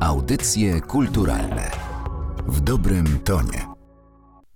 [0.00, 1.70] Audycje kulturalne
[2.46, 3.66] w dobrym tonie.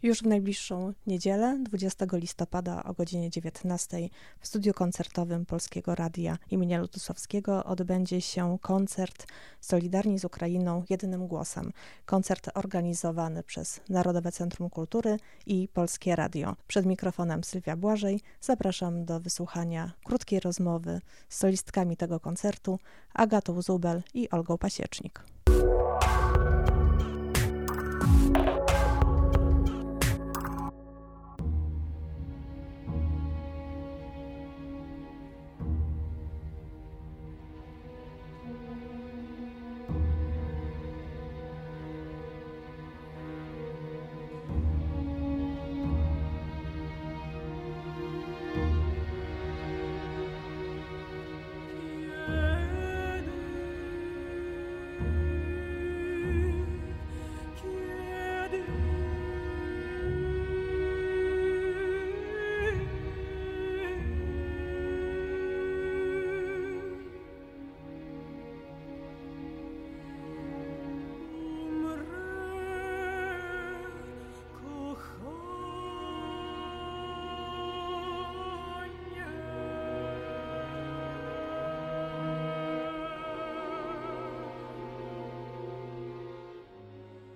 [0.03, 4.09] Już w najbliższą niedzielę, 20 listopada o godzinie 19
[4.41, 9.27] w studiu koncertowym Polskiego Radia imienia Lutusowskiego odbędzie się koncert
[9.61, 11.73] Solidarni z Ukrainą jednym głosem.
[12.07, 15.17] Koncert organizowany przez Narodowe Centrum Kultury
[15.47, 16.57] i Polskie Radio.
[16.67, 22.79] Przed mikrofonem Sylwia Błażej zapraszam do wysłuchania krótkiej rozmowy z solistkami tego koncertu
[23.15, 25.34] Agatą Zubel i Olgą Pasiecznik.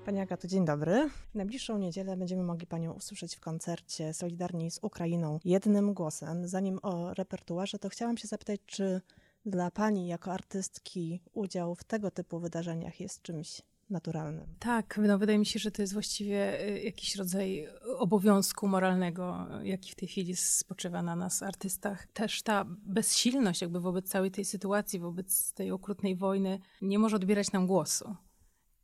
[0.08, 1.10] Pani Agato, dzień dobry.
[1.30, 6.48] W najbliższą niedzielę będziemy mogli Panią usłyszeć w koncercie Solidarni z Ukrainą jednym głosem.
[6.48, 9.00] Zanim o repertuarze, to chciałam się zapytać, czy
[9.46, 14.46] dla Pani jako artystki udział w tego typu wydarzeniach jest czymś naturalnym.
[14.58, 19.92] Tak, no wydaje mi się, że to jest właściwie y, jakiś rodzaj obowiązku moralnego, jaki
[19.92, 22.06] w tej chwili spoczywa na nas, artystach.
[22.06, 27.52] Też ta bezsilność jakby wobec całej tej sytuacji, wobec tej okrutnej wojny nie może odbierać
[27.52, 28.16] nam głosu.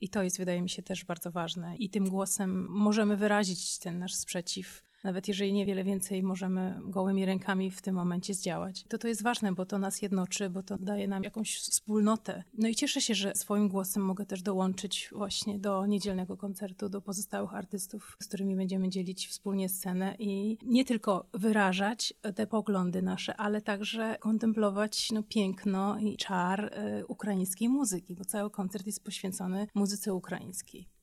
[0.01, 1.77] I to jest, wydaje mi się, też bardzo ważne.
[1.77, 7.71] I tym głosem możemy wyrazić ten nasz sprzeciw nawet jeżeli niewiele więcej możemy gołymi rękami
[7.71, 8.85] w tym momencie zdziałać.
[8.89, 12.45] To to jest ważne, bo to nas jednoczy, bo to daje nam jakąś wspólnotę.
[12.59, 17.01] No i cieszę się, że swoim głosem mogę też dołączyć właśnie do niedzielnego koncertu, do
[17.01, 23.37] pozostałych artystów, z którymi będziemy dzielić wspólnie scenę i nie tylko wyrażać te poglądy nasze,
[23.37, 26.65] ale także kontemplować no, piękno i czar
[27.01, 30.94] y, ukraińskiej muzyki, bo cały koncert jest poświęcony muzyce ukraińskiej.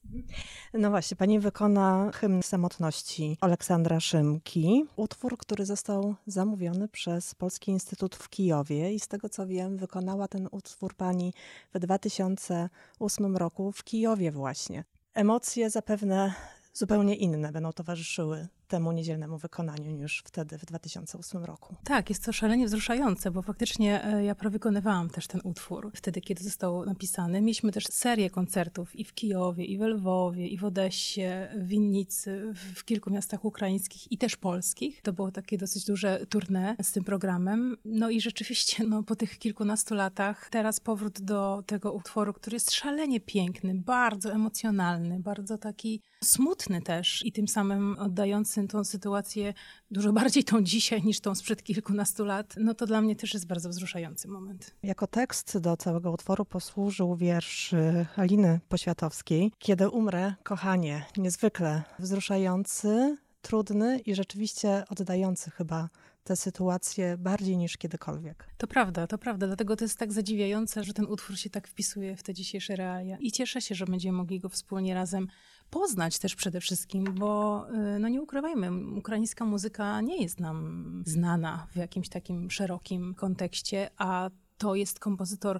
[0.73, 8.15] No właśnie, pani wykona hymn samotności Aleksandra Szymki, utwór, który został zamówiony przez Polski Instytut
[8.15, 11.33] w Kijowie i z tego co wiem, wykonała ten utwór pani
[11.73, 14.83] w 2008 roku w Kijowie właśnie.
[15.13, 16.33] Emocje zapewne
[16.73, 21.75] zupełnie inne będą towarzyszyły temu niedzielnemu wykonaniu niż wtedy w 2008 roku.
[21.83, 26.43] Tak, jest to szalenie wzruszające, bo faktycznie e, ja wykonywałam też ten utwór wtedy, kiedy
[26.43, 27.41] został napisany.
[27.41, 31.21] Mieliśmy też serię koncertów i w Kijowie, i w Lwowie, i w Odessie,
[31.55, 35.01] w Winnicy, w kilku miastach ukraińskich i też polskich.
[35.01, 37.77] To było takie dosyć duże tournée z tym programem.
[37.85, 42.71] No i rzeczywiście no, po tych kilkunastu latach teraz powrót do tego utworu, który jest
[42.71, 49.53] szalenie piękny, bardzo emocjonalny, bardzo taki smutny też i tym samym oddający tą sytuację
[49.91, 53.47] dużo bardziej tą dzisiaj niż tą sprzed kilkunastu lat, no to dla mnie też jest
[53.47, 54.75] bardzo wzruszający moment.
[54.83, 59.51] Jako tekst do całego utworu posłużył wiersz y, Aliny Poświatowskiej.
[59.59, 65.89] Kiedy umrę, kochanie, niezwykle wzruszający, trudny i rzeczywiście oddający chyba
[66.23, 68.47] tę sytuację bardziej niż kiedykolwiek.
[68.57, 69.47] To prawda, to prawda.
[69.47, 73.17] Dlatego to jest tak zadziwiające, że ten utwór się tak wpisuje w te dzisiejsze realia.
[73.17, 75.27] I cieszę się, że będziemy mogli go wspólnie razem
[75.69, 77.65] poznać też przede wszystkim, bo
[77.95, 83.89] y, no nie ukrywajmy, ukraińska muzyka nie jest nam znana w jakimś takim szerokim kontekście,
[83.97, 85.59] a to jest kompozytor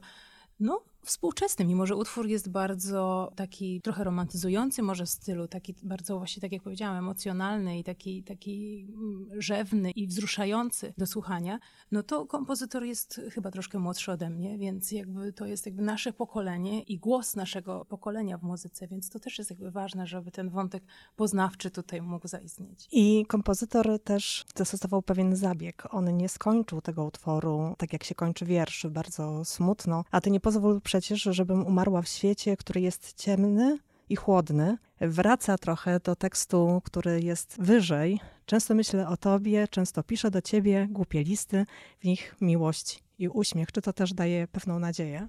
[0.60, 6.18] no, współczesny, mimo że utwór jest bardzo taki trochę romantyzujący, może w stylu, taki bardzo
[6.18, 11.60] właśnie, tak jak powiedziałam, emocjonalny i taki, taki mm, rzewny i wzruszający do słuchania,
[11.92, 16.14] no to kompozytor jest chyba troszkę młodszy ode mnie, więc jakby to jest jakby nasze
[16.14, 20.50] pokolenie i głos naszego pokolenia w muzyce, więc to też jest jakby ważne, żeby ten
[20.50, 20.84] wątek
[21.16, 22.88] poznawczy tutaj mógł zaistnieć.
[22.92, 25.84] I kompozytor też zastosował pewien zabieg.
[25.90, 30.40] On nie skończył tego utworu tak jak się kończy wiersz, bardzo smutno, a ty nie
[30.40, 33.78] pozwól przecież, żebym umarła w świecie, który jest ciemny
[34.10, 34.78] i chłodny.
[35.02, 38.20] Wraca trochę do tekstu, który jest wyżej.
[38.46, 41.66] Często myślę o tobie, często piszę do ciebie głupie listy,
[42.00, 43.72] w nich miłość i uśmiech.
[43.72, 45.28] Czy to też daje pewną nadzieję?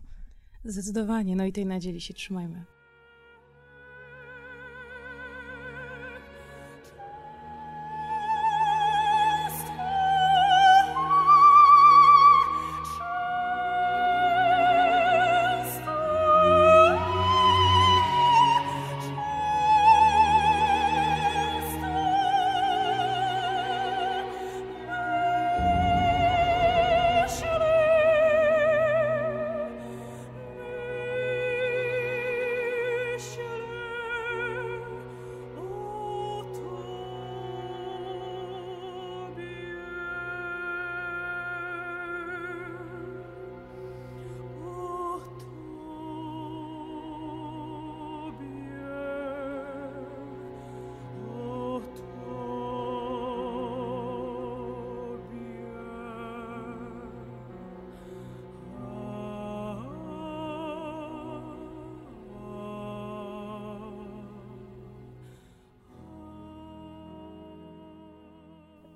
[0.64, 2.64] Zdecydowanie, no i tej nadziei się trzymajmy.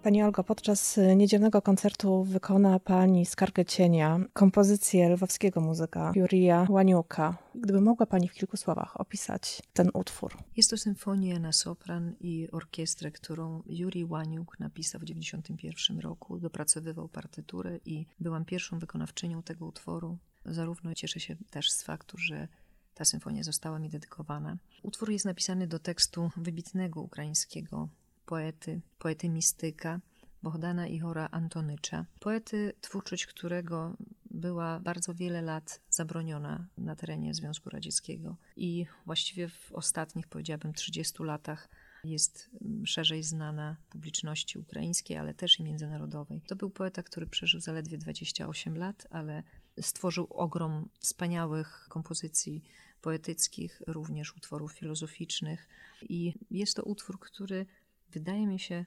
[0.07, 7.39] Pani Olgo, podczas niedzielnego koncertu wykona Pani Skargę Cienia, kompozycję lwowskiego muzyka Jurija Łaniuka.
[7.55, 10.37] Gdyby mogła Pani w kilku słowach opisać ten utwór.
[10.57, 16.39] Jest to symfonia na sopran i orkiestrę, którą Juri Łaniuk napisał w 1991 roku.
[16.39, 20.19] Dopracowywał partyturę i byłam pierwszą wykonawczynią tego utworu.
[20.45, 22.49] Zarówno cieszę się też z faktu, że
[22.95, 24.57] ta symfonia została mi dedykowana.
[24.83, 27.89] Utwór jest napisany do tekstu wybitnego ukraińskiego
[28.27, 30.01] poety, poety mistyka
[30.43, 32.07] Bohdana Ihora Antonycza.
[32.21, 33.97] Poety, twórczość którego
[34.31, 41.23] była bardzo wiele lat zabroniona na terenie Związku Radzieckiego i właściwie w ostatnich, powiedziałabym, 30
[41.23, 41.69] latach
[42.05, 46.41] jest mm, szerzej znana publiczności ukraińskiej, ale też i międzynarodowej.
[46.47, 49.43] To był poeta, który przeżył zaledwie 28 lat, ale
[49.81, 52.65] stworzył ogrom wspaniałych kompozycji
[53.01, 55.69] poetyckich, również utworów filozoficznych.
[56.03, 57.67] I jest to utwór, który
[58.11, 58.87] wydaje mi się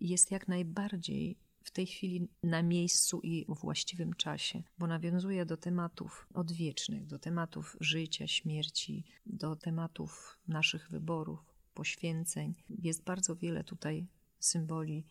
[0.00, 5.56] jest jak najbardziej w tej chwili na miejscu i w właściwym czasie, bo nawiązuje do
[5.56, 11.40] tematów odwiecznych, do tematów życia, śmierci, do tematów naszych wyborów,
[11.74, 12.54] poświęceń.
[12.70, 14.06] Jest bardzo wiele tutaj
[14.38, 15.06] symboli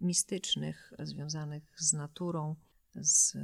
[0.00, 2.56] mistycznych związanych z naturą,
[2.94, 3.36] z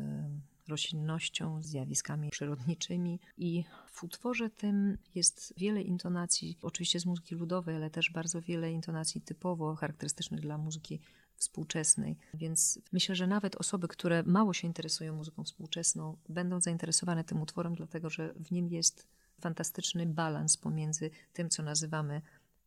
[0.69, 7.91] roślinnością, zjawiskami przyrodniczymi i w utworze tym jest wiele intonacji, oczywiście z muzyki ludowej, ale
[7.91, 11.01] też bardzo wiele intonacji typowo charakterystycznych dla muzyki
[11.37, 12.19] współczesnej.
[12.35, 17.75] Więc myślę, że nawet osoby, które mało się interesują muzyką współczesną, będą zainteresowane tym utworem,
[17.75, 19.07] dlatego że w nim jest
[19.41, 22.23] fantastyczny balans pomiędzy tym, co nazywamy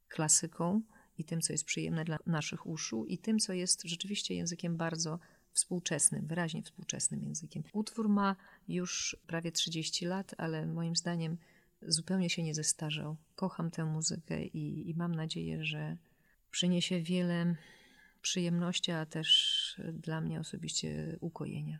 [0.07, 0.81] klasyką
[1.17, 5.19] i tym, co jest przyjemne dla naszych uszu, i tym, co jest rzeczywiście językiem bardzo
[5.55, 7.63] współczesnym, wyraźnie współczesnym językiem.
[7.73, 8.35] Utwór ma
[8.67, 11.37] już prawie 30 lat, ale moim zdaniem
[11.81, 13.15] zupełnie się nie zestarzał.
[13.35, 15.97] Kocham tę muzykę i, i mam nadzieję, że
[16.51, 17.55] przyniesie wiele
[18.21, 21.79] przyjemności, a też dla mnie osobiście ukojenia.